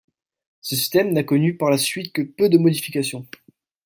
Ce 0.61 0.75
système 0.75 1.13
n'a 1.13 1.23
connu 1.23 1.57
par 1.57 1.69
la 1.69 1.77
suite 1.77 2.11
que 2.11 2.23
peu 2.23 2.49
de 2.49 2.57
modifications. 2.57 3.27